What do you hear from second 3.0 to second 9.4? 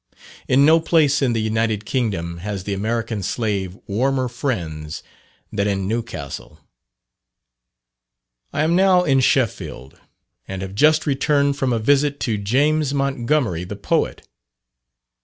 Slave warmer friends than in Newcastle. I am now in